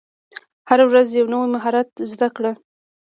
هره 0.69 0.85
ورځ 0.89 1.07
یو 1.17 1.27
نوی 1.33 1.47
مهارت 1.55 1.87
زده 2.11 2.27
کړه. 2.35 2.51